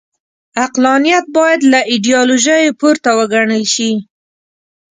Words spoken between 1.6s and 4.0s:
له ایډیالوژیو پورته وګڼل شي.